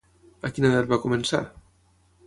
A 0.47 0.51
quina 0.55 0.71
edat 0.71 0.89
va 0.95 1.01
començar? 1.05 1.45